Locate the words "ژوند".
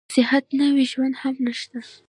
0.91-1.15